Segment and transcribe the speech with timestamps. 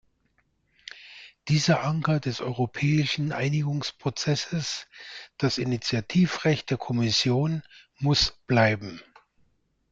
[1.47, 4.87] Dieser Anker des europäischen Einigungsprozesses,
[5.37, 7.61] das Initiativrecht der Kommission,
[7.99, 8.99] muss bleiben!